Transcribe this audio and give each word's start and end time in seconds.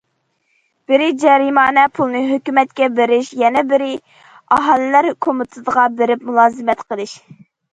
بىرى 0.91 1.09
جەرىمانە 1.23 1.83
پۇلنى 1.99 2.21
ھۆكۈمەتكە 2.29 2.87
بېرىش، 3.01 3.29
يەنە 3.43 3.63
بىرى 3.75 3.91
ئاھالىلەر 4.57 5.09
كومىتېتىغا 5.27 5.85
بېرىپ 6.01 6.29
مۇلازىمەت 6.33 6.83
قىلىش. 6.91 7.17